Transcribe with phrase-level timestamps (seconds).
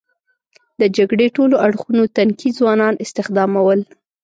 [0.79, 3.79] د جګړې ټولو اړخونو تنکي ځوانان استخدامول.